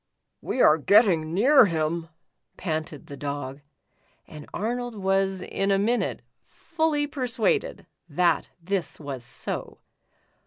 "We 0.41 0.63
are 0.63 0.79
getting 0.79 1.31
near 1.31 1.65
him," 1.67 2.09
panted 2.57 3.05
the 3.05 3.15
Dog, 3.15 3.61
and 4.25 4.49
Arnold 4.51 4.95
was 4.95 5.43
in 5.43 5.69
a 5.69 5.77
minute 5.77 6.23
fully 6.43 7.05
persuaded 7.05 7.85
that 8.09 8.49
this 8.59 8.99
was 8.99 9.23
so. 9.23 9.77